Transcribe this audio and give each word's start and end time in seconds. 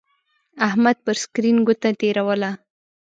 احمد 0.67 0.97
پر 1.05 1.15
سکرین 1.23 1.57
گوته 1.67 1.89
تېروله. 1.99 2.51